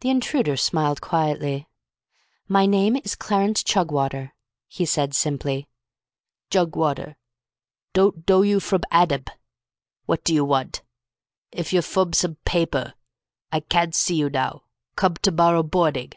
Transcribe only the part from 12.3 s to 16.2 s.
paper, I cad't see you now. Cub to borrow bordig."